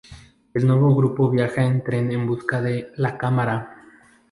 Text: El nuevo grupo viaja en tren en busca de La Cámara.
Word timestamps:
El 0.55 0.65
nuevo 0.65 0.95
grupo 0.95 1.29
viaja 1.29 1.63
en 1.63 1.83
tren 1.83 2.11
en 2.11 2.25
busca 2.25 2.59
de 2.59 2.91
La 2.95 3.19
Cámara. 3.19 3.83